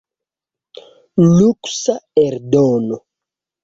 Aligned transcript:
Luksa 1.37 1.95
eldono. 2.25 2.95